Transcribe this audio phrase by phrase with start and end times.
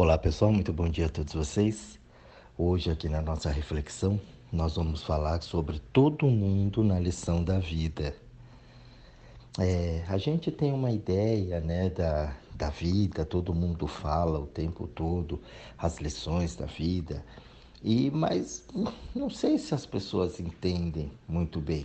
[0.00, 1.98] Olá pessoal, muito bom dia a todos vocês.
[2.56, 4.20] Hoje, aqui na nossa reflexão,
[4.52, 8.14] nós vamos falar sobre todo mundo na lição da vida.
[9.58, 14.86] É, a gente tem uma ideia né, da, da vida, todo mundo fala o tempo
[14.86, 15.42] todo
[15.76, 17.24] as lições da vida,
[17.82, 18.64] e mas
[19.12, 21.84] não sei se as pessoas entendem muito bem.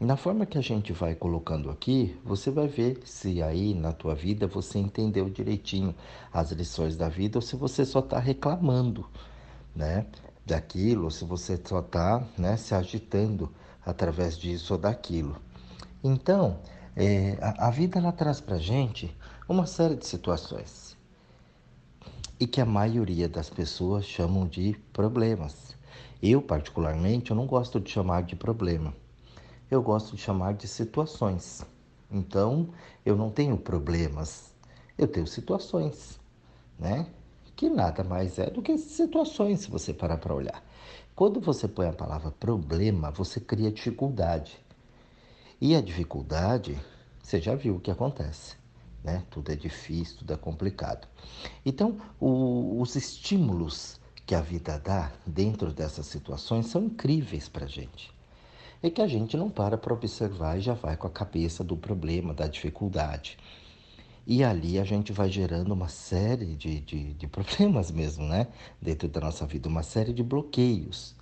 [0.00, 4.14] Na forma que a gente vai colocando aqui, você vai ver se aí na tua
[4.14, 5.92] vida você entendeu direitinho
[6.32, 9.04] as lições da vida ou se você só está reclamando,
[9.74, 10.06] né,
[10.46, 13.52] daquilo, ou se você só está, né, se agitando
[13.84, 15.36] através disso ou daquilo.
[16.04, 16.60] Então,
[16.94, 19.12] é, a, a vida ela traz para gente
[19.48, 20.96] uma série de situações
[22.38, 25.74] e que a maioria das pessoas chamam de problemas.
[26.22, 28.94] Eu particularmente eu não gosto de chamar de problema
[29.70, 31.64] eu gosto de chamar de situações.
[32.10, 32.70] Então,
[33.04, 34.54] eu não tenho problemas,
[34.96, 36.18] eu tenho situações,
[36.78, 37.06] né?
[37.54, 40.64] Que nada mais é do que situações, se você parar para olhar.
[41.14, 44.58] Quando você põe a palavra problema, você cria dificuldade.
[45.60, 46.78] E a dificuldade,
[47.22, 48.56] você já viu o que acontece,
[49.04, 49.24] né?
[49.28, 51.06] Tudo é difícil, tudo é complicado.
[51.66, 57.68] Então, o, os estímulos que a vida dá dentro dessas situações são incríveis para a
[57.68, 58.17] gente
[58.82, 61.76] é que a gente não para para observar e já vai com a cabeça do
[61.76, 63.38] problema, da dificuldade.
[64.26, 68.48] E ali a gente vai gerando uma série de, de, de problemas mesmo, né?
[68.80, 71.16] Dentro da nossa vida, uma série de bloqueios.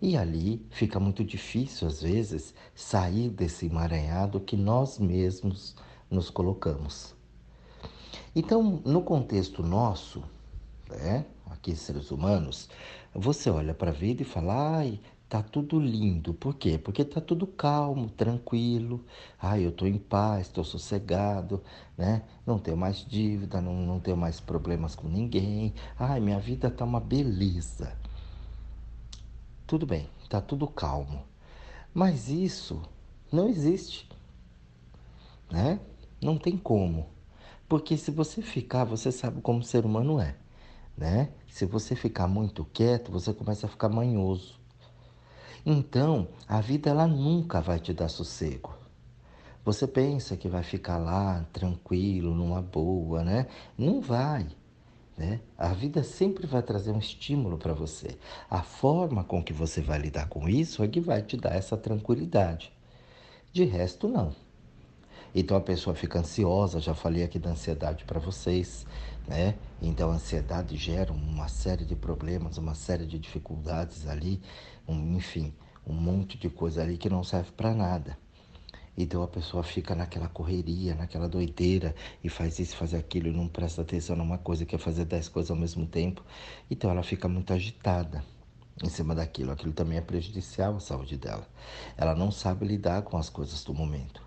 [0.00, 5.74] E ali fica muito difícil, às vezes, sair desse emaranhado que nós mesmos
[6.10, 7.14] nos colocamos.
[8.34, 10.22] Então, no contexto nosso,
[10.88, 12.68] né, aqui seres humanos,
[13.14, 16.32] você olha para a vida e fala, ai, Tá tudo lindo.
[16.34, 16.78] Por quê?
[16.78, 19.04] Porque tá tudo calmo, tranquilo.
[19.40, 21.62] Ai, eu tô em paz, tô sossegado,
[21.98, 22.22] né?
[22.46, 25.74] Não tenho mais dívida, não, não tenho mais problemas com ninguém.
[25.98, 27.96] Ai, minha vida tá uma beleza.
[29.66, 31.24] Tudo bem, tá tudo calmo.
[31.92, 32.80] Mas isso
[33.32, 34.08] não existe,
[35.50, 35.80] né?
[36.22, 37.08] Não tem como.
[37.68, 40.36] Porque se você ficar, você sabe como o ser humano é,
[40.96, 41.32] né?
[41.48, 44.65] Se você ficar muito quieto, você começa a ficar manhoso.
[45.68, 48.72] Então, a vida ela nunca vai te dar sossego.
[49.64, 53.48] Você pensa que vai ficar lá tranquilo, numa boa, né?
[53.76, 54.46] Não vai.
[55.18, 55.40] Né?
[55.58, 58.16] A vida sempre vai trazer um estímulo para você.
[58.48, 61.76] A forma com que você vai lidar com isso é que vai te dar essa
[61.76, 62.72] tranquilidade.
[63.52, 64.45] De resto, não.
[65.38, 68.86] Então a pessoa fica ansiosa, já falei aqui da ansiedade para vocês,
[69.28, 69.54] né?
[69.82, 74.40] Então a ansiedade gera uma série de problemas, uma série de dificuldades ali,
[74.88, 75.52] um, enfim,
[75.86, 78.16] um monte de coisa ali que não serve para nada.
[78.96, 81.94] Então a pessoa fica naquela correria, naquela doideira
[82.24, 85.50] e faz isso, faz aquilo e não presta atenção numa coisa, quer fazer dez coisas
[85.50, 86.24] ao mesmo tempo.
[86.70, 88.24] Então ela fica muito agitada
[88.82, 89.52] em cima daquilo.
[89.52, 91.46] Aquilo também é prejudicial à saúde dela.
[91.94, 94.25] Ela não sabe lidar com as coisas do momento.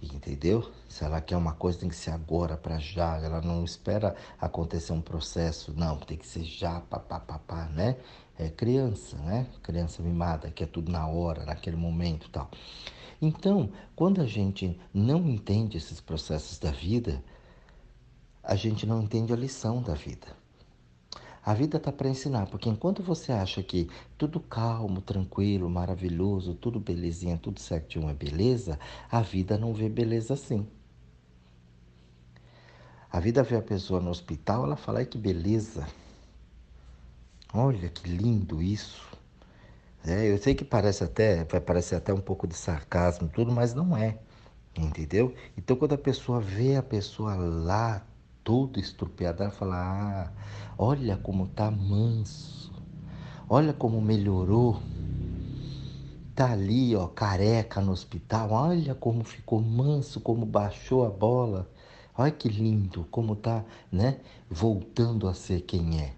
[0.00, 0.70] Entendeu?
[0.88, 3.16] Se ela quer uma coisa, tem que ser agora, para já.
[3.18, 5.74] Ela não espera acontecer um processo.
[5.76, 7.96] Não, tem que ser já, papapá, né?
[8.38, 9.46] É criança, né?
[9.62, 12.48] Criança mimada, que é tudo na hora, naquele momento tal.
[13.20, 17.22] Então, quando a gente não entende esses processos da vida,
[18.42, 20.37] a gente não entende a lição da vida.
[21.48, 23.88] A vida está para ensinar, porque enquanto você acha que
[24.18, 28.78] tudo calmo, tranquilo, maravilhoso, tudo belezinha, tudo certinho é beleza,
[29.10, 30.68] a vida não vê beleza assim.
[33.10, 35.88] A vida vê a pessoa no hospital, ela fala, que beleza.
[37.54, 39.08] Olha que lindo isso.
[40.04, 43.72] É, eu sei que parece até, vai parecer até um pouco de sarcasmo tudo, mas
[43.72, 44.18] não é.
[44.76, 45.34] Entendeu?
[45.56, 48.06] Então quando a pessoa vê a pessoa lá
[48.48, 50.32] todo estrupiado, ela fala: ah,
[50.78, 52.72] olha como tá manso,
[53.46, 54.80] olha como melhorou.
[56.34, 61.70] Tá ali, ó, careca no hospital, olha como ficou manso, como baixou a bola.
[62.16, 63.62] Olha que lindo, como tá,
[63.92, 64.18] né,
[64.48, 66.14] voltando a ser quem é.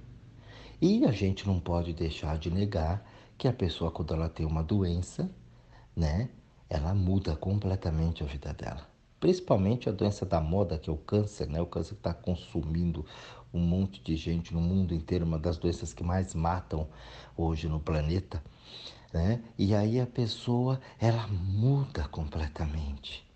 [0.81, 3.05] E a gente não pode deixar de negar
[3.37, 5.29] que a pessoa, quando ela tem uma doença,
[5.97, 6.29] né,
[6.69, 8.90] ela muda completamente a vida dela
[9.21, 11.61] principalmente a doença da moda, que é o câncer, né?
[11.61, 13.05] O câncer está consumindo
[13.53, 16.89] um monte de gente no mundo inteiro, uma das doenças que mais matam
[17.37, 18.43] hoje no planeta,
[19.13, 19.43] né?
[19.59, 23.29] E aí a pessoa, ela muda completamente.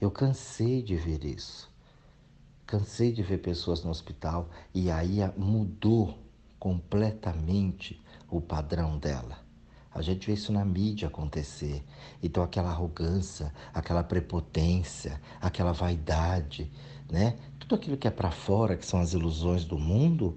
[0.00, 1.68] Eu cansei de ver isso.
[2.64, 6.16] Cansei de ver pessoas no hospital e aí mudou
[6.58, 9.49] completamente o padrão dela.
[9.92, 11.82] A gente vê isso na mídia acontecer.
[12.22, 16.70] Então, aquela arrogância, aquela prepotência, aquela vaidade,
[17.10, 17.36] né?
[17.58, 20.36] tudo aquilo que é para fora, que são as ilusões do mundo,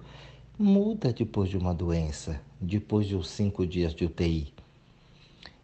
[0.58, 4.54] muda depois de uma doença, depois de uns cinco dias de UTI.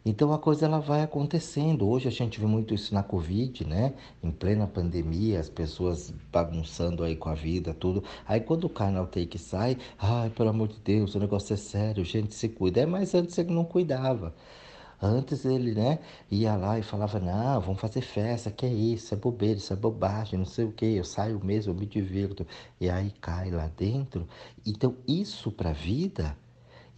[0.05, 1.87] Então a coisa ela vai acontecendo.
[1.87, 3.93] Hoje a gente vê muito isso na Covid, né?
[4.23, 8.03] Em plena pandemia, as pessoas bagunçando aí com a vida, tudo.
[8.25, 11.57] Aí quando o carnal tem que sai, ai, pelo amor de Deus, o negócio é
[11.57, 12.81] sério, gente se cuida.
[12.81, 14.33] É, mas antes ele não cuidava.
[15.01, 15.99] Antes ele, né,
[16.29, 19.75] ia lá e falava, não, vamos fazer festa, que é isso, é bobeira, isso é
[19.75, 22.45] bobagem, não sei o que, eu saio mesmo, eu me divirto.
[22.81, 24.27] E aí cai lá dentro.
[24.65, 26.35] Então isso para a vida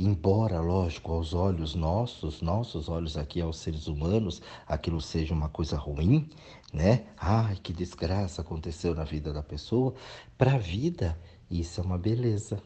[0.03, 5.77] embora, lógico, aos olhos nossos, nossos olhos aqui aos seres humanos, aquilo seja uma coisa
[5.77, 6.29] ruim,
[6.73, 7.05] né?
[7.17, 9.93] Ai, que desgraça aconteceu na vida da pessoa.
[10.37, 11.17] Para a vida,
[11.49, 12.61] isso é uma beleza.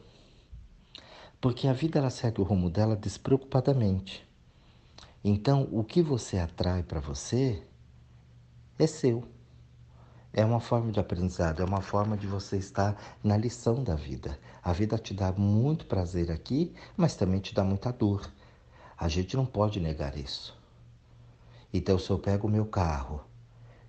[1.40, 4.26] Porque a vida ela segue o rumo dela despreocupadamente.
[5.22, 7.62] Então, o que você atrai para você
[8.78, 9.35] é seu.
[10.36, 12.94] É uma forma de aprendizado, é uma forma de você estar
[13.24, 14.38] na lição da vida.
[14.62, 18.30] A vida te dá muito prazer aqui, mas também te dá muita dor.
[18.98, 20.54] A gente não pode negar isso.
[21.72, 23.24] Então, se eu pego o meu carro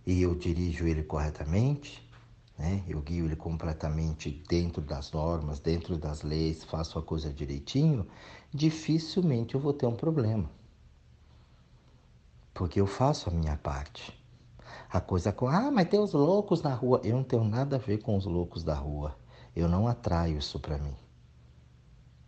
[0.05, 2.09] e eu dirijo ele corretamente,
[2.57, 2.81] né?
[2.87, 8.07] eu guio ele completamente dentro das normas, dentro das leis, faço a coisa direitinho,
[8.53, 10.49] dificilmente eu vou ter um problema.
[12.53, 14.16] Porque eu faço a minha parte.
[14.97, 16.99] A coisa com, ah, mas tem os loucos na rua.
[17.03, 19.15] Eu não tenho nada a ver com os loucos da rua.
[19.55, 20.95] Eu não atraio isso para mim.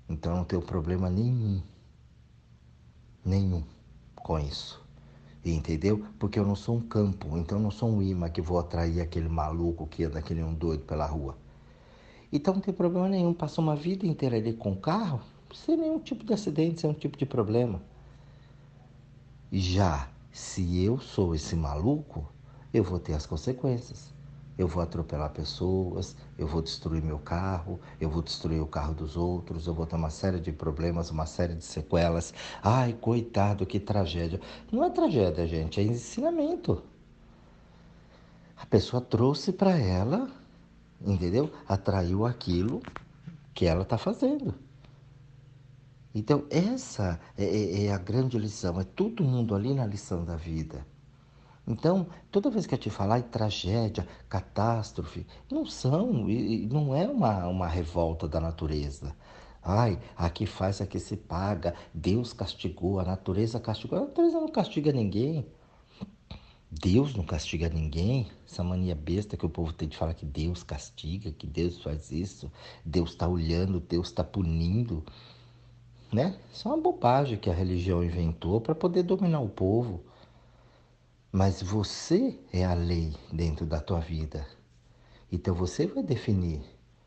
[0.08, 1.64] Então não tenho problema nenhum.
[3.26, 3.64] Nenhum
[4.14, 4.80] com isso.
[5.44, 6.06] Entendeu?
[6.20, 9.02] Porque eu não sou um campo, então eu não sou um imã que vou atrair
[9.02, 11.36] aquele maluco que anda aquele um doido pela rua.
[12.32, 13.34] Então não tem problema nenhum.
[13.34, 15.22] Passou uma vida inteira ali com o carro,
[15.56, 17.82] sem nenhum tipo de acidente, sem nenhum tipo de problema.
[19.52, 22.32] Já se eu sou esse maluco,
[22.74, 24.14] eu vou ter as consequências.
[24.58, 29.16] Eu vou atropelar pessoas, eu vou destruir meu carro, eu vou destruir o carro dos
[29.16, 32.34] outros, eu vou ter uma série de problemas, uma série de sequelas.
[32.62, 34.42] Ai, coitado, que tragédia.
[34.70, 36.84] Não é tragédia, gente, é ensinamento.
[38.58, 40.30] A pessoa trouxe para ela,
[41.00, 41.50] entendeu?
[41.66, 42.82] Atraiu aquilo
[43.54, 44.54] que ela está fazendo.
[46.14, 50.36] Então, essa é, é, é a grande lição, é todo mundo ali na lição da
[50.36, 50.86] vida.
[51.70, 56.12] Então, toda vez que eu te falar em tragédia, catástrofe, não são,
[56.68, 59.16] não é uma, uma revolta da natureza.
[59.62, 64.00] Ai, aqui faz, aqui se paga, Deus castigou, a natureza castigou.
[64.00, 65.46] A natureza não castiga ninguém.
[66.72, 68.32] Deus não castiga ninguém.
[68.48, 72.12] Essa mania besta que o povo tem de falar que Deus castiga, que Deus faz
[72.12, 72.52] isso,
[72.84, 75.04] Deus está olhando, Deus está punindo.
[76.12, 76.36] Né?
[76.52, 80.09] Isso é uma bobagem que a religião inventou para poder dominar o povo.
[81.32, 84.48] Mas você é a lei dentro da tua vida.
[85.32, 86.60] Então você vai definir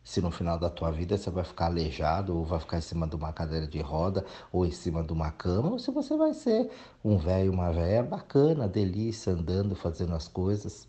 [0.05, 3.09] se no final da tua vida você vai ficar aleijado ou vai ficar em cima
[3.09, 6.35] de uma cadeira de roda ou em cima de uma cama ou se você vai
[6.35, 6.71] ser
[7.05, 10.87] um velho, uma velha bacana, delícia, andando, fazendo as coisas.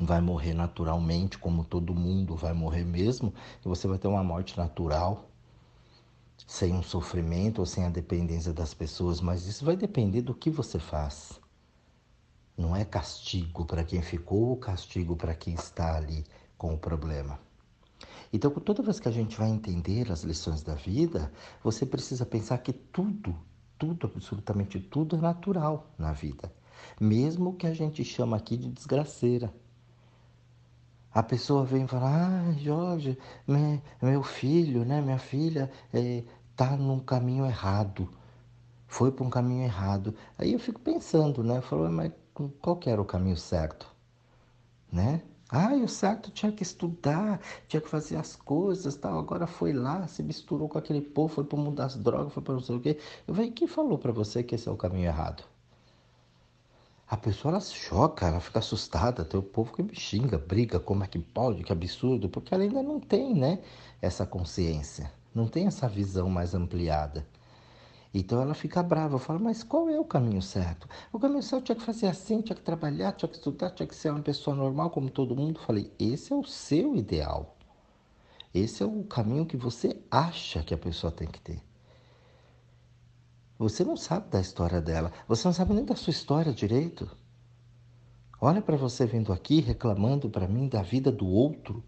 [0.00, 4.56] Vai morrer naturalmente, como todo mundo vai morrer mesmo, e você vai ter uma morte
[4.56, 5.29] natural
[6.46, 10.50] sem um sofrimento ou sem a dependência das pessoas, mas isso vai depender do que
[10.50, 11.40] você faz.
[12.56, 16.24] Não é castigo para quem ficou ou castigo para quem está ali
[16.58, 17.38] com o problema.
[18.32, 21.32] Então, toda vez que a gente vai entender as lições da vida,
[21.64, 23.36] você precisa pensar que tudo,
[23.78, 26.52] tudo, absolutamente tudo é natural na vida.
[27.00, 29.52] Mesmo que a gente chama aqui de desgraceira.
[31.12, 33.18] A pessoa vem falar, ah, Jorge,
[34.00, 38.08] meu filho, né, minha filha, está num caminho errado,
[38.86, 40.14] foi para um caminho errado.
[40.38, 41.60] Aí eu fico pensando, né?
[41.60, 42.12] Falou, mas
[42.60, 43.86] qual que era o caminho certo?
[44.92, 45.22] Né?
[45.48, 49.18] Ah, o certo tinha que estudar, tinha que fazer as coisas, tal.
[49.18, 52.42] Agora foi lá, se misturou com aquele povo, foi para o mundo das drogas, foi
[52.42, 52.98] para não sei o quê.
[53.26, 55.44] Eu falei, quem falou para você que esse é o caminho errado?
[57.10, 60.78] A pessoa ela se choca, ela fica assustada, tem o povo que me xinga, briga,
[60.80, 63.58] como é que pode, que absurdo, porque ela ainda não tem, né,
[64.00, 67.26] essa consciência não tem essa visão mais ampliada.
[68.12, 70.88] Então ela fica brava, fala, mas qual é o caminho certo?
[71.12, 73.94] O caminho certo tinha que fazer assim, tinha que trabalhar, tinha que estudar, tinha que
[73.94, 75.60] ser uma pessoa normal como todo mundo.
[75.60, 77.56] Falei, esse é o seu ideal.
[78.52, 81.62] Esse é o caminho que você acha que a pessoa tem que ter.
[83.60, 87.06] Você não sabe da história dela, você não sabe nem da sua história direito.
[88.40, 91.84] Olha para você vindo aqui reclamando para mim da vida do outro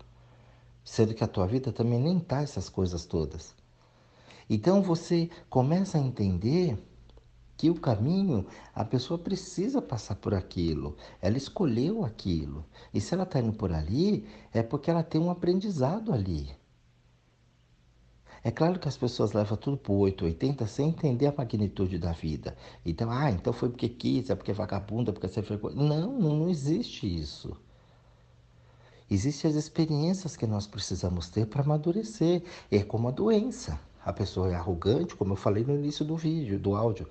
[0.85, 3.55] sendo que a tua vida também nem tá essas coisas todas.
[4.51, 6.77] Então você começa a entender
[7.57, 10.95] que o caminho, a pessoa precisa passar por aquilo.
[11.23, 12.67] Ela escolheu aquilo.
[12.93, 16.51] E se ela está indo por ali, é porque ela tem um aprendizado ali.
[18.45, 22.11] É claro que as pessoas levam tudo para o 880 sem entender a magnitude da
[22.13, 22.57] vida.
[22.85, 25.75] Então, ah, então foi porque quis, é porque é vagabunda, é porque você foi.
[25.75, 27.57] Não, não, não existe isso.
[29.09, 32.43] Existem as experiências que nós precisamos ter para amadurecer.
[32.71, 33.79] É como a doença.
[34.05, 37.07] A pessoa é arrogante, como eu falei no início do vídeo, do áudio.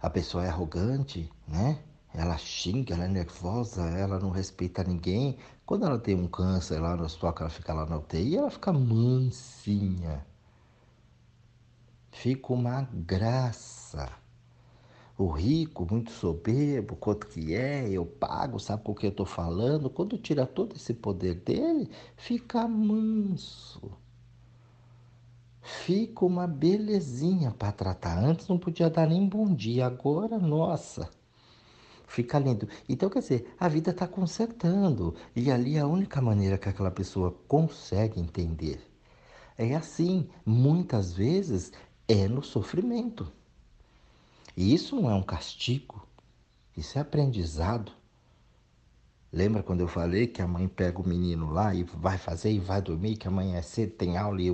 [0.00, 1.78] A pessoa é arrogante, né?
[2.14, 5.36] Ela xinga, ela é nervosa, ela não respeita ninguém.
[5.66, 8.72] Quando ela tem um câncer lá no hospital, ela fica lá na UTI, ela fica
[8.72, 10.26] mansinha.
[12.10, 14.10] Fica uma graça.
[15.16, 19.26] O rico, muito soberbo, quanto que é, eu pago, sabe com o que eu estou
[19.26, 19.90] falando?
[19.90, 23.92] Quando tira todo esse poder dele, fica manso.
[25.60, 28.18] Fica uma belezinha para tratar.
[28.18, 31.17] Antes não podia dar nem bom dia, agora, nossa
[32.08, 32.68] fica lindo.
[32.88, 35.14] Então, quer dizer, a vida está consertando.
[35.36, 38.80] E ali é a única maneira que aquela pessoa consegue entender.
[39.56, 41.72] É assim, muitas vezes
[42.08, 43.30] é no sofrimento.
[44.56, 46.04] E isso não é um castigo,
[46.76, 47.92] isso é aprendizado.
[49.32, 52.58] Lembra quando eu falei que a mãe pega o menino lá e vai fazer e
[52.58, 54.50] vai dormir, que a mãe é cedo, tem aula e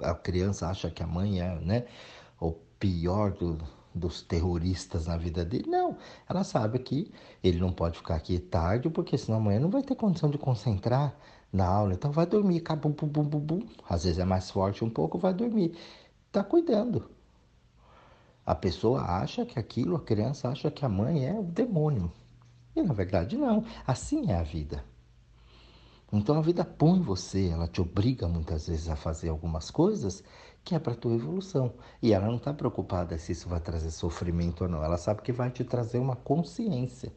[0.00, 1.84] a criança acha que a mãe é né,
[2.40, 3.58] o pior do,
[3.94, 5.68] dos terroristas na vida dele.
[5.68, 5.96] Não,
[6.28, 9.94] ela sabe que ele não pode ficar aqui tarde, porque senão amanhã não vai ter
[9.94, 11.14] condição de concentrar
[11.52, 11.94] na aula.
[11.94, 13.66] Então vai dormir, bum, bum, bum, bum, bum.
[13.88, 15.76] Às vezes é mais forte um pouco, vai dormir.
[16.32, 17.08] Tá cuidando.
[18.44, 22.12] A pessoa acha que aquilo, a criança acha que a mãe é o demônio.
[22.74, 23.64] E na verdade não.
[23.86, 24.84] Assim é a vida.
[26.12, 30.22] Então a vida põe você, ela te obriga muitas vezes a fazer algumas coisas
[30.64, 31.74] que é para a tua evolução.
[32.00, 34.82] E ela não está preocupada se isso vai trazer sofrimento ou não.
[34.82, 37.12] Ela sabe que vai te trazer uma consciência.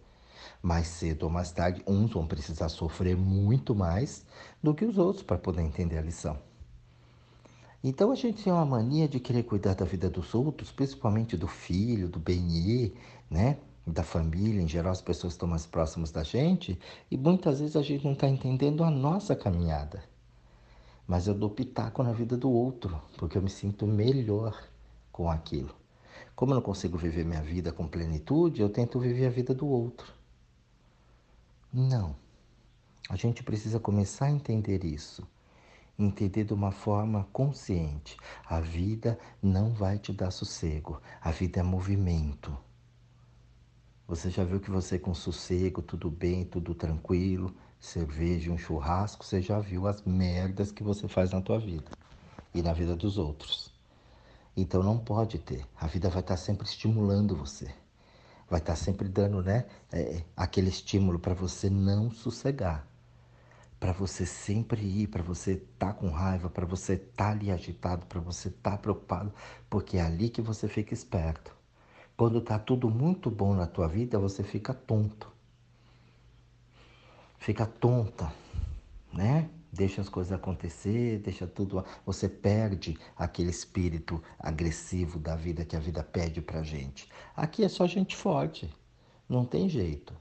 [0.62, 4.26] Mais cedo ou mais tarde, uns vão precisar sofrer muito mais
[4.62, 6.38] do que os outros para poder entender a lição.
[7.84, 11.48] Então a gente tem uma mania de querer cuidar da vida dos outros, principalmente do
[11.48, 12.94] filho, do bem
[13.30, 13.58] né?
[13.86, 16.78] Da família, em geral as pessoas estão mais próximas da gente,
[17.10, 20.04] e muitas vezes a gente não está entendendo a nossa caminhada
[21.08, 24.62] mas eu dou pitaco na vida do outro, porque eu me sinto melhor
[25.12, 25.74] com aquilo.
[26.36, 29.66] Como eu não consigo viver minha vida com plenitude, eu tento viver a vida do
[29.66, 30.14] outro.
[31.74, 32.16] Não.
[33.10, 35.26] A gente precisa começar a entender isso.
[35.98, 38.18] Entender de uma forma consciente.
[38.46, 41.02] A vida não vai te dar sossego.
[41.22, 42.56] A vida é movimento.
[44.08, 49.42] Você já viu que você com sossego, tudo bem, tudo tranquilo, cerveja, um churrasco, você
[49.42, 51.92] já viu as merdas que você faz na tua vida
[52.54, 53.74] e na vida dos outros.
[54.56, 55.66] Então não pode ter.
[55.80, 57.70] A vida vai estar sempre estimulando você.
[58.50, 62.88] Vai estar sempre dando, né, é, aquele estímulo para você não sossegar.
[63.80, 67.52] Para você sempre ir, para você estar tá com raiva, para você estar tá ali
[67.52, 69.32] agitado, para você estar tá preocupado,
[69.70, 71.56] porque é ali que você fica esperto.
[72.16, 75.37] Quando está tudo muito bom na tua vida, você fica tonto
[77.38, 78.32] fica tonta,
[79.14, 79.50] né?
[79.72, 81.84] Deixa as coisas acontecer, deixa tudo.
[82.06, 87.10] Você perde aquele espírito agressivo da vida que a vida pede pra gente.
[87.36, 88.74] Aqui é só gente forte,
[89.28, 90.14] não tem jeito.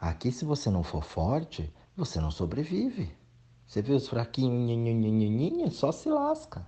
[0.00, 3.10] Aqui, se você não for forte, você não sobrevive.
[3.66, 6.66] Você vê os fraquinhos, só se lasca.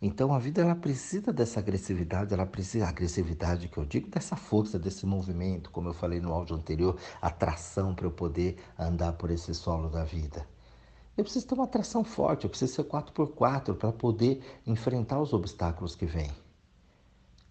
[0.00, 4.78] Então a vida ela precisa dessa agressividade, ela precisa agressividade que eu digo dessa força
[4.78, 9.54] desse movimento, como eu falei no áudio anterior, atração para eu poder andar por esse
[9.54, 10.46] solo da vida.
[11.16, 15.94] Eu preciso ter uma atração forte, eu preciso ser 4x4 para poder enfrentar os obstáculos
[15.94, 16.30] que vêm.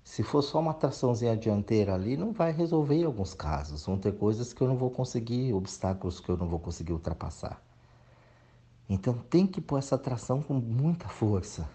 [0.03, 3.87] Se for só uma atraçãozinha dianteira ali, não vai resolver em alguns casos.
[3.87, 7.59] Vão ter coisas que eu não vou conseguir, obstáculos que eu não vou conseguir ultrapassar.
[8.87, 11.67] Então tem que pôr essa atração com muita força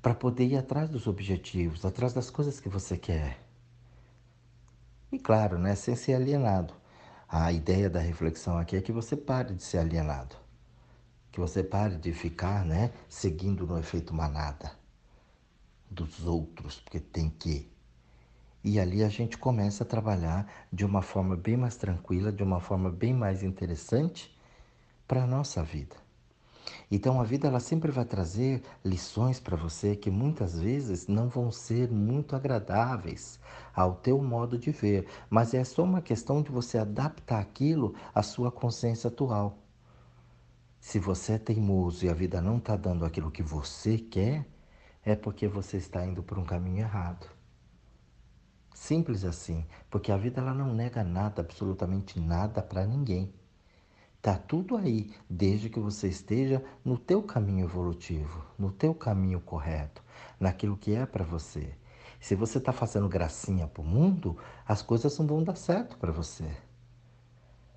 [0.00, 3.38] para poder ir atrás dos objetivos, atrás das coisas que você quer.
[5.10, 6.74] E claro, né, sem ser alienado.
[7.28, 10.36] A ideia da reflexão aqui é que você pare de ser alienado.
[11.30, 14.72] Que você pare de ficar, né, seguindo no efeito manada
[15.90, 17.70] dos outros, porque tem que.
[18.62, 22.60] E ali a gente começa a trabalhar de uma forma bem mais tranquila, de uma
[22.60, 24.36] forma bem mais interessante
[25.06, 25.96] para a nossa vida.
[26.90, 31.50] Então a vida ela sempre vai trazer lições para você que muitas vezes não vão
[31.52, 33.38] ser muito agradáveis
[33.74, 38.22] ao teu modo de ver, mas é só uma questão de você adaptar aquilo à
[38.22, 39.58] sua consciência atual.
[40.80, 44.46] Se você é teimoso e a vida não está dando aquilo que você quer,
[45.04, 47.26] é porque você está indo por um caminho errado.
[48.74, 53.34] Simples assim, porque a vida ela não nega nada, absolutamente nada para ninguém.
[54.28, 60.04] Tá tudo aí, desde que você esteja no teu caminho evolutivo, no teu caminho correto,
[60.38, 61.72] naquilo que é para você.
[62.20, 66.12] Se você está fazendo gracinha para o mundo, as coisas não vão dar certo para
[66.12, 66.44] você.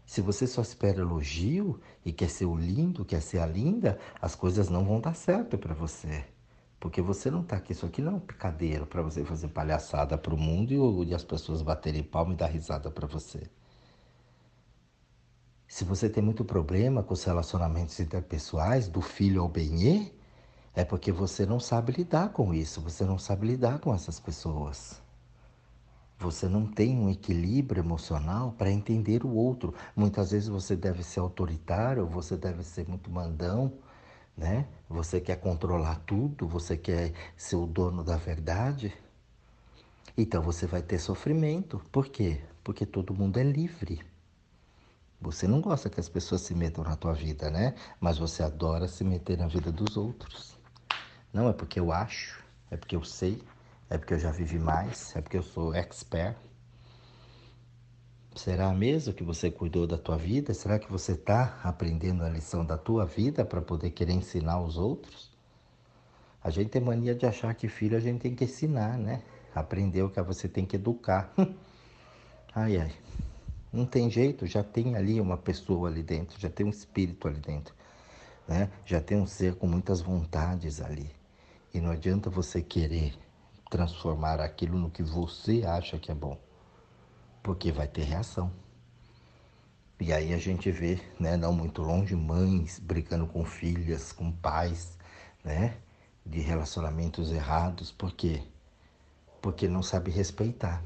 [0.06, 4.36] Se você só espera elogio e quer ser o lindo, quer ser a linda, as
[4.36, 6.26] coisas não vão dar certo para você.
[6.82, 10.18] Porque você não está aqui, isso aqui não é um picadeiro para você fazer palhaçada
[10.18, 10.74] para o mundo
[11.06, 13.50] e, e as pessoas baterem palma e dar risada para você.
[15.72, 20.12] Se você tem muito problema com os relacionamentos interpessoais, do filho ao benê,
[20.76, 25.02] é porque você não sabe lidar com isso, você não sabe lidar com essas pessoas.
[26.20, 29.74] Você não tem um equilíbrio emocional para entender o outro.
[29.96, 33.72] Muitas vezes você deve ser autoritário, você deve ser muito mandão,
[34.36, 34.68] né?
[34.90, 38.94] Você quer controlar tudo, você quer ser o dono da verdade.
[40.18, 41.82] Então você vai ter sofrimento.
[41.94, 42.42] Por quê?
[42.62, 44.11] Porque todo mundo é livre.
[45.22, 47.76] Você não gosta que as pessoas se metam na tua vida, né?
[48.00, 50.58] Mas você adora se meter na vida dos outros.
[51.32, 53.40] Não é porque eu acho, é porque eu sei,
[53.88, 56.36] é porque eu já vivi mais, é porque eu sou expert.
[58.36, 60.56] Será mesmo que você cuidou da tua vida?
[60.56, 64.76] Será que você está aprendendo a lição da tua vida para poder querer ensinar os
[64.76, 65.30] outros?
[66.44, 69.22] A gente tem mania de achar que filho a gente tem que ensinar, né?
[69.54, 71.32] Aprender o que você tem que educar.
[72.56, 72.92] ai, ai.
[73.72, 77.40] Não tem jeito, já tem ali uma pessoa ali dentro, já tem um espírito ali
[77.40, 77.74] dentro,
[78.48, 78.70] né?
[78.86, 81.10] Já tem um ser com muitas vontades ali.
[81.74, 83.14] E não adianta você querer
[83.70, 86.38] transformar aquilo no que você acha que é bom,
[87.42, 88.52] porque vai ter reação.
[89.98, 94.98] E aí a gente vê, né, não muito longe, mães brigando com filhas, com pais,
[95.44, 95.78] né,
[96.26, 98.44] de relacionamentos errados, por quê?
[99.42, 100.84] Porque não sabe respeitar.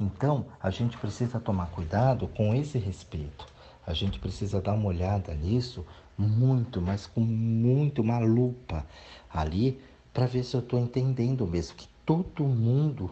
[0.00, 3.46] Então, a gente precisa tomar cuidado com esse respeito.
[3.84, 5.84] A gente precisa dar uma olhada nisso
[6.16, 8.86] muito, mas com muito uma lupa
[9.32, 9.80] ali
[10.12, 13.10] para ver se eu estou entendendo mesmo que todo mundo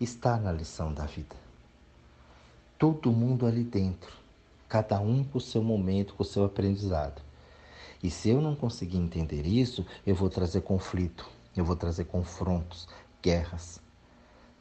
[0.00, 1.36] está na lição da vida.
[2.78, 4.12] Todo mundo ali dentro,
[4.68, 7.20] cada um com o seu momento, com o seu aprendizado.
[8.02, 12.88] E se eu não conseguir entender isso, eu vou trazer conflito, eu vou trazer confrontos,
[13.22, 13.81] guerras,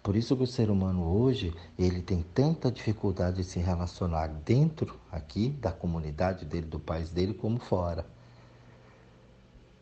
[0.03, 4.99] por isso que o ser humano hoje, ele tem tanta dificuldade de se relacionar dentro
[5.11, 8.05] aqui da comunidade dele, do país dele, como fora.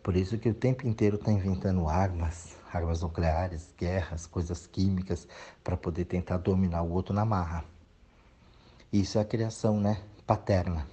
[0.03, 5.27] Por isso que o tempo inteiro está inventando armas, armas nucleares, guerras, coisas químicas,
[5.63, 7.63] para poder tentar dominar o outro na marra.
[8.91, 10.01] Isso é a criação, né?
[10.25, 10.87] Paterna.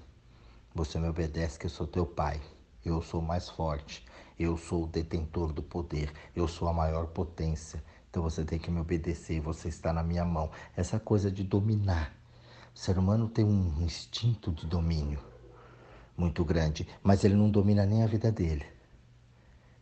[0.74, 2.40] Você me obedece que eu sou teu pai.
[2.84, 4.04] Eu sou mais forte.
[4.38, 6.12] Eu sou o detentor do poder.
[6.34, 7.82] Eu sou a maior potência.
[8.10, 10.50] Então você tem que me obedecer, você está na minha mão.
[10.76, 12.12] Essa coisa de dominar.
[12.74, 15.20] O ser humano tem um instinto de domínio
[16.16, 18.64] muito grande, mas ele não domina nem a vida dele.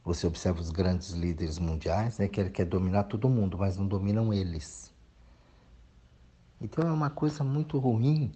[0.04, 3.86] Você observa os grandes líderes mundiais, né, que ele quer dominar todo mundo, mas não
[3.86, 4.92] dominam eles.
[6.60, 8.32] Então é uma coisa muito ruim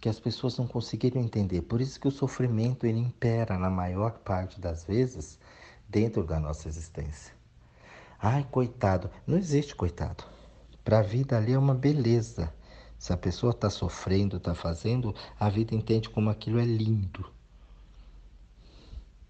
[0.00, 1.62] que as pessoas não conseguiram entender.
[1.62, 5.38] Por isso que o sofrimento ele impera na maior parte das vezes
[5.88, 7.39] dentro da nossa existência.
[8.22, 9.10] Ai, coitado.
[9.26, 10.24] Não existe coitado.
[10.84, 12.52] Para a vida ali é uma beleza.
[12.98, 17.24] Se a pessoa está sofrendo, está fazendo, a vida entende como aquilo é lindo.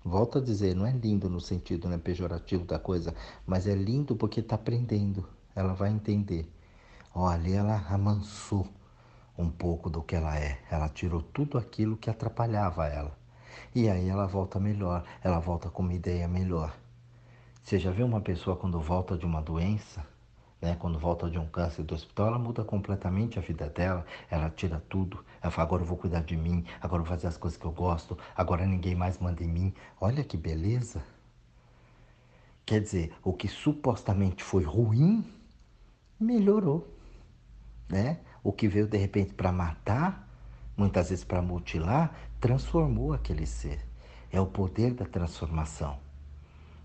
[0.04, 3.14] Volto a dizer, não é lindo no sentido né, pejorativo da coisa,
[3.46, 5.28] mas é lindo porque está aprendendo.
[5.54, 6.50] Ela vai entender.
[7.14, 8.66] Olha, ela amansou
[9.38, 10.58] um pouco do que ela é.
[10.68, 13.16] Ela tirou tudo aquilo que atrapalhava ela.
[13.72, 16.74] E aí ela volta melhor, ela volta com uma ideia melhor.
[17.70, 20.04] Você já viu uma pessoa quando volta de uma doença,
[20.60, 24.50] né, quando volta de um câncer do hospital, ela muda completamente a vida dela, ela
[24.50, 27.36] tira tudo, ela fala, agora eu vou cuidar de mim, agora eu vou fazer as
[27.36, 29.72] coisas que eu gosto, agora ninguém mais manda em mim.
[30.00, 31.00] Olha que beleza!
[32.66, 35.24] Quer dizer, o que supostamente foi ruim,
[36.18, 36.92] melhorou,
[37.88, 38.18] né?
[38.42, 40.28] O que veio de repente para matar,
[40.76, 43.86] muitas vezes para mutilar, transformou aquele ser.
[44.32, 46.09] É o poder da transformação.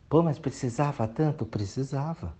[0.08, 1.46] Pô, mas precisava tanto?
[1.46, 2.36] Precisava.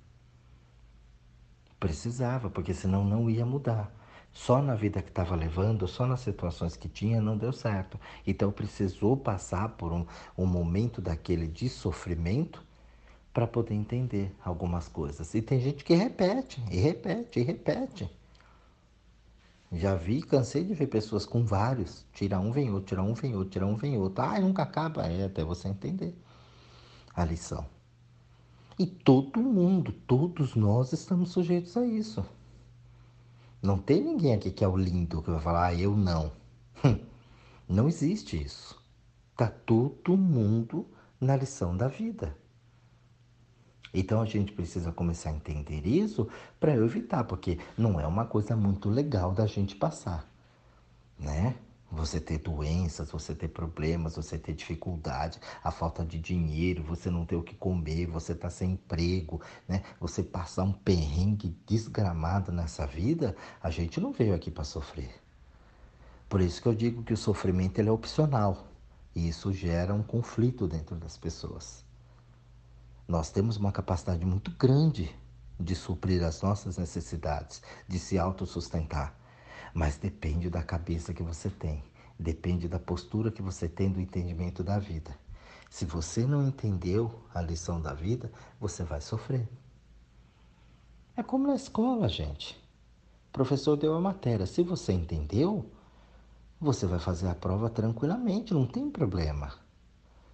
[1.80, 3.92] Precisava, porque senão não ia mudar.
[4.32, 8.00] Só na vida que estava levando, só nas situações que tinha, não deu certo.
[8.28, 10.06] Então precisou passar por um,
[10.38, 12.64] um momento daquele de sofrimento
[13.34, 15.34] para poder entender algumas coisas.
[15.34, 18.10] E tem gente que repete, e repete, e repete.
[19.72, 22.06] Já vi, cansei de ver pessoas com vários.
[22.14, 24.24] Tira um, vem outro, tira um, vem outro, tira um, vem outro.
[24.24, 25.06] Ah, nunca acaba.
[25.08, 26.16] É, até você entender
[27.16, 27.66] a lição.
[28.78, 32.26] E todo mundo, todos nós estamos sujeitos a isso.
[33.62, 36.32] Não tem ninguém aqui que é o lindo que vai falar, ah, eu não.
[37.68, 38.80] Não existe isso.
[39.36, 40.88] Tá todo mundo
[41.20, 42.38] na lição da vida.
[43.94, 46.28] Então a gente precisa começar a entender isso
[46.60, 50.30] para evitar, porque não é uma coisa muito legal da gente passar,
[51.18, 51.56] né?
[51.92, 57.26] Você ter doenças, você ter problemas, você ter dificuldade, a falta de dinheiro, você não
[57.26, 59.84] ter o que comer, você tá sem emprego, né?
[60.00, 65.22] Você passar um perrengue desgramado nessa vida, a gente não veio aqui para sofrer.
[66.28, 68.68] Por isso que eu digo que o sofrimento ele é opcional.
[69.16, 71.86] E isso gera um conflito dentro das pessoas.
[73.08, 75.16] Nós temos uma capacidade muito grande
[75.58, 79.16] de suprir as nossas necessidades, de se autossustentar.
[79.76, 81.84] Mas depende da cabeça que você tem,
[82.18, 85.14] depende da postura que você tem do entendimento da vida.
[85.70, 89.46] Se você não entendeu a lição da vida, você vai sofrer.
[91.18, 92.54] É como na escola, gente.
[93.28, 94.46] O professor deu a matéria.
[94.46, 95.70] Se você entendeu,
[96.58, 99.56] você vai fazer a prova tranquilamente, não tem problema.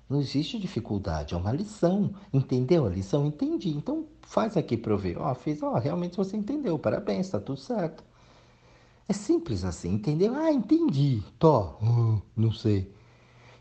[0.08, 2.14] Não existe dificuldade, é uma lição.
[2.32, 3.26] Entendeu a lição?
[3.26, 3.70] Entendi.
[3.70, 5.18] Então faz aqui para eu ver.
[5.18, 6.78] Ó, oh, fiz, ó, oh, realmente você entendeu.
[6.78, 8.11] Parabéns, está tudo certo.
[9.08, 10.36] É simples assim, entendeu?
[10.36, 11.24] Ah, entendi.
[11.38, 12.94] Tó, uh, não sei.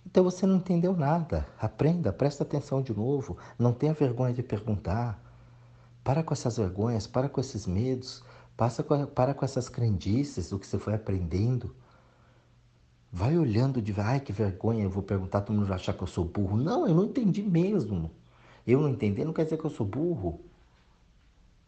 [0.06, 1.46] Então você não entendeu nada.
[1.58, 3.36] Aprenda, presta atenção de novo.
[3.58, 5.22] Não tenha vergonha de perguntar.
[6.02, 8.24] Para com essas vergonhas, para com esses medos,
[8.56, 11.74] passa com, para com essas crendices do que você foi aprendendo.
[13.12, 16.06] Vai olhando de, ai que vergonha, eu vou perguntar, todo mundo vai achar que eu
[16.06, 16.56] sou burro.
[16.56, 18.10] Não, eu não entendi mesmo.
[18.66, 20.40] Eu não entendi não quer dizer que eu sou burro.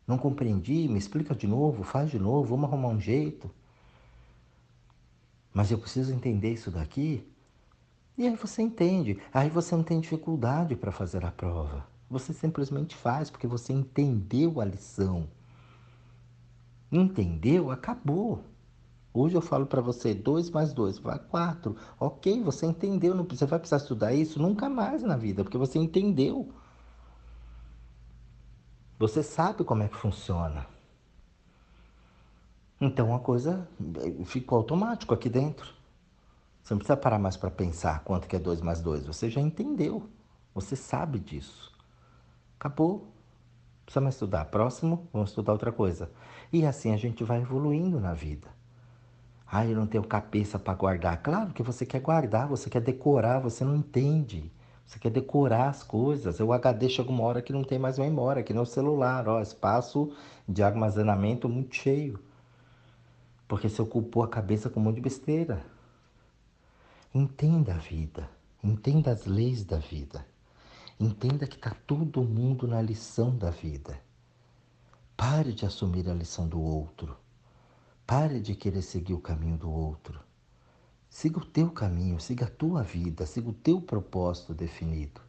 [0.06, 3.50] Não compreendi, me explica de novo, faz de novo, vamos arrumar um jeito.
[5.52, 7.26] Mas eu preciso entender isso daqui.
[8.16, 9.18] E aí você entende.
[9.32, 11.86] Aí você não tem dificuldade para fazer a prova.
[12.08, 15.28] Você simplesmente faz porque você entendeu a lição.
[16.90, 17.70] Entendeu?
[17.70, 18.44] Acabou.
[19.14, 21.76] Hoje eu falo para você, 2 mais 2 vai 4.
[22.00, 25.78] Ok, você entendeu, não, você vai precisar estudar isso nunca mais na vida, porque você
[25.78, 26.50] entendeu.
[28.98, 30.66] Você sabe como é que funciona.
[32.84, 33.68] Então a coisa
[34.00, 35.72] eh, ficou automático aqui dentro.
[36.60, 39.06] Você não precisa parar mais para pensar quanto que é 2 mais 2.
[39.06, 40.10] Você já entendeu.
[40.52, 41.70] Você sabe disso.
[42.58, 43.06] Acabou.
[43.84, 44.46] Precisa mais estudar.
[44.46, 46.10] Próximo, vamos estudar outra coisa.
[46.52, 48.48] E assim a gente vai evoluindo na vida.
[49.46, 51.22] Ah, eu não tenho cabeça para guardar.
[51.22, 54.50] Claro que você quer guardar, você quer decorar, você não entende.
[54.84, 56.40] Você quer decorar as coisas.
[56.40, 59.28] O HD chega uma hora que não tem mais memória, que nem o celular.
[59.28, 60.12] Ó, espaço
[60.48, 62.18] de armazenamento muito cheio.
[63.52, 65.62] Porque você ocupou a cabeça com um monte de besteira.
[67.14, 68.26] Entenda a vida.
[68.64, 70.26] Entenda as leis da vida.
[70.98, 74.00] Entenda que está todo mundo na lição da vida.
[75.14, 77.14] Pare de assumir a lição do outro.
[78.06, 80.18] Pare de querer seguir o caminho do outro.
[81.10, 85.20] Siga o teu caminho, siga a tua vida, siga o teu propósito definido.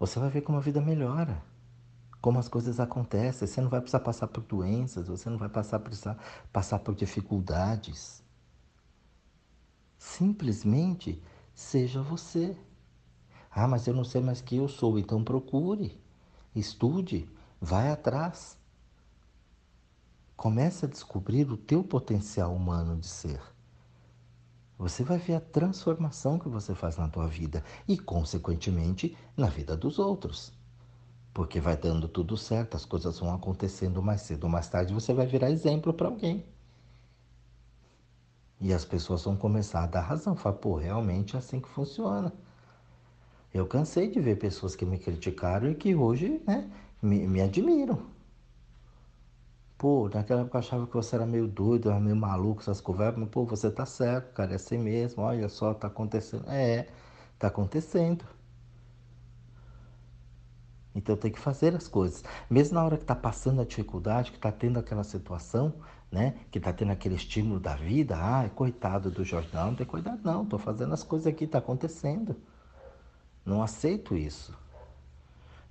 [0.00, 1.40] Você vai ver como a vida melhora
[2.26, 3.46] como as coisas acontecem.
[3.46, 6.18] Você não vai precisar passar por doenças, você não vai passar, precisar
[6.52, 8.20] passar por dificuldades.
[9.96, 11.22] Simplesmente
[11.54, 12.58] seja você.
[13.48, 16.02] Ah, mas eu não sei mais quem eu sou, então procure,
[16.52, 18.58] estude, vai atrás.
[20.36, 23.40] Comece a descobrir o teu potencial humano de ser.
[24.76, 29.76] Você vai ver a transformação que você faz na tua vida e, consequentemente, na vida
[29.76, 30.56] dos outros
[31.36, 35.12] porque vai dando tudo certo, as coisas vão acontecendo mais cedo ou mais tarde, você
[35.12, 36.46] vai virar exemplo para alguém.
[38.58, 42.32] E as pessoas vão começar a dar razão, falar, pô, realmente é assim que funciona.
[43.52, 46.70] Eu cansei de ver pessoas que me criticaram e que hoje, né,
[47.02, 48.00] me, me admiram.
[49.76, 53.18] Pô, naquela época eu achava que você era meio doido, era meio maluco, essas conversas,
[53.20, 56.48] mas pô, você tá certo, cara, é assim mesmo, olha só, tá acontecendo.
[56.48, 56.88] É,
[57.38, 58.24] tá acontecendo.
[60.96, 62.24] Então tem que fazer as coisas.
[62.48, 65.74] Mesmo na hora que está passando a dificuldade, que está tendo aquela situação,
[66.10, 66.36] né?
[66.50, 69.50] Que está tendo aquele estímulo da vida, ah, coitado do Jorge.
[69.52, 72.34] Não, não tem cuidado não, estou fazendo as coisas aqui, está acontecendo.
[73.44, 74.56] Não aceito isso.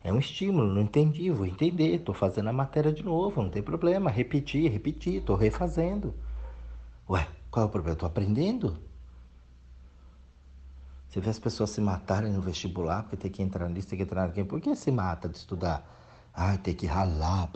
[0.04, 3.64] É um estímulo, não entendi, vou entender, estou fazendo a matéria de novo, não tem
[3.64, 6.14] problema, repetir, repetir, estou refazendo.
[7.10, 7.96] Ué, qual é o problema?
[7.96, 8.78] Estou aprendendo.
[11.16, 14.04] Você vê as pessoas se matarem no vestibular porque tem que entrar nisso, tem que
[14.04, 14.48] entrar naquilo.
[14.48, 15.90] Por que se mata de estudar?
[16.34, 17.50] Ai, tem que ralar.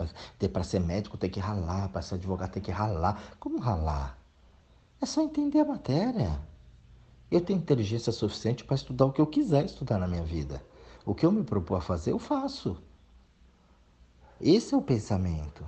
[0.54, 1.89] Para ser médico tem que ralar.
[1.89, 3.22] Para ser advogado tem que ralar.
[3.38, 4.17] Como ralar?
[5.02, 6.39] É só entender a matéria.
[7.30, 10.63] Eu tenho inteligência suficiente para estudar o que eu quiser estudar na minha vida.
[11.06, 12.78] O que eu me propor a fazer, eu faço.
[14.39, 15.65] Esse é o pensamento.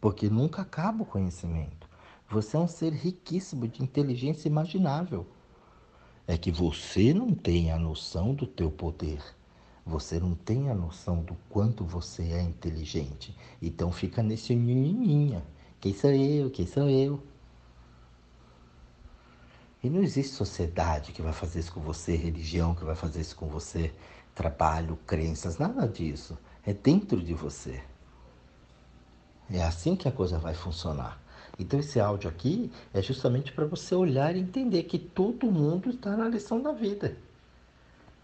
[0.00, 1.88] porque nunca acaba o conhecimento.
[2.28, 5.26] Você é um ser riquíssimo de inteligência imaginável.
[6.26, 9.20] É que você não tem a noção do teu poder.
[9.84, 13.36] Você não tem a noção do quanto você é inteligente.
[13.60, 15.42] Então fica nesse nininha.
[15.80, 16.50] Quem sou eu?
[16.50, 17.22] Quem sou eu?
[19.82, 23.34] E não existe sociedade que vai fazer isso com você, religião que vai fazer isso
[23.34, 23.92] com você,
[24.34, 26.38] trabalho, crenças, nada disso.
[26.64, 27.82] É dentro de você.
[29.50, 31.20] É assim que a coisa vai funcionar.
[31.60, 36.16] Então esse áudio aqui é justamente para você olhar e entender que todo mundo está
[36.16, 37.18] na lição da vida.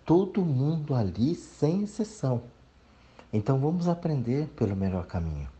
[0.07, 2.45] Todo mundo ali, sem exceção.
[3.31, 5.51] Então vamos aprender pelo melhor caminho.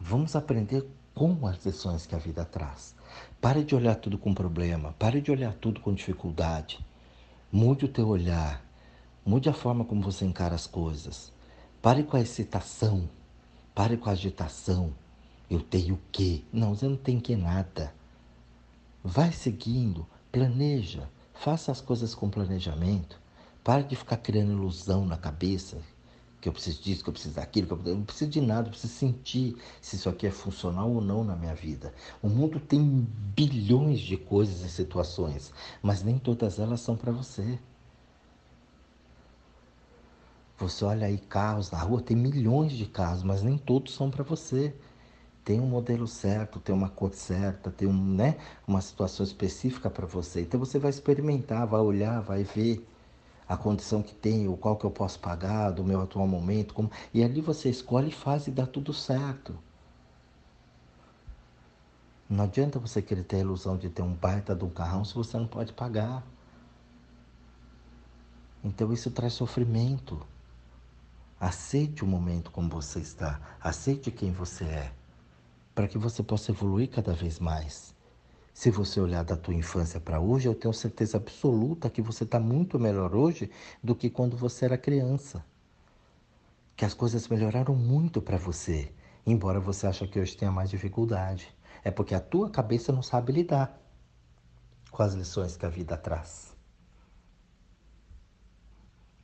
[0.00, 2.94] Vamos aprender com as lições que a vida traz.
[3.40, 6.78] Pare de olhar tudo com problema, pare de olhar tudo com dificuldade.
[7.50, 8.64] Mude o teu olhar,
[9.26, 11.32] mude a forma como você encara as coisas.
[11.82, 13.08] Pare com a excitação,
[13.74, 14.92] pare com a agitação.
[15.50, 16.42] Eu tenho o quê?
[16.52, 17.94] Não, você não tem que nada.
[19.02, 23.20] Vai seguindo, planeja, faça as coisas com planejamento.
[23.62, 25.78] Pare de ficar criando ilusão na cabeça,
[26.40, 28.68] que eu preciso disso, que eu preciso daquilo, que eu, eu não preciso de nada,
[28.68, 31.94] eu preciso sentir se isso aqui é funcional ou não na minha vida.
[32.22, 35.52] O mundo tem bilhões de coisas e situações,
[35.82, 37.58] mas nem todas elas são para você.
[40.58, 44.22] Você olha aí carros na rua, tem milhões de carros, mas nem todos são para
[44.22, 44.74] você.
[45.44, 50.06] Tem um modelo certo, tem uma cor certa, tem um, né, uma situação específica para
[50.06, 50.40] você.
[50.40, 52.88] Então você vai experimentar, vai olhar, vai ver
[53.46, 56.90] a condição que tenho, qual que eu posso pagar do meu atual momento, como...
[57.12, 59.54] e ali você escolhe e faz e dá tudo certo.
[62.28, 65.14] Não adianta você querer ter a ilusão de ter um baita de um carrão se
[65.14, 66.24] você não pode pagar.
[68.64, 70.18] Então isso traz sofrimento.
[71.38, 74.92] Aceite o momento como você está, aceite quem você é,
[75.74, 77.94] para que você possa evoluir cada vez mais.
[78.52, 82.38] Se você olhar da tua infância para hoje, eu tenho certeza absoluta que você está
[82.38, 83.50] muito melhor hoje
[83.82, 85.44] do que quando você era criança.
[86.76, 88.92] Que as coisas melhoraram muito para você,
[89.26, 91.52] embora você ache que hoje tenha mais dificuldade.
[91.82, 93.76] É porque a tua cabeça não sabe lidar
[94.90, 96.56] com as lições que a vida traz.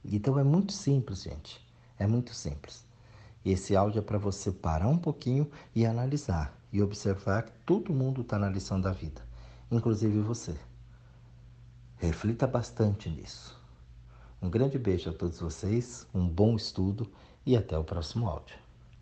[0.05, 1.65] Então é muito simples, gente.
[1.97, 2.90] É muito simples.
[3.45, 8.21] Esse áudio é para você parar um pouquinho e analisar e observar que todo mundo
[8.21, 9.23] está na lição da vida,
[9.71, 10.55] inclusive você.
[11.97, 13.59] Reflita bastante nisso.
[14.41, 17.11] Um grande beijo a todos vocês, um bom estudo
[17.45, 18.57] e até o próximo áudio.